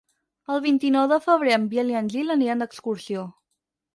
El 0.53 0.61
vint-i-nou 0.63 1.09
de 1.11 1.19
febrer 1.25 1.53
en 1.57 1.67
Biel 1.75 1.93
i 1.93 1.99
en 2.01 2.09
Gil 2.15 2.35
aniran 2.37 2.65
d'excursió. 2.65 3.29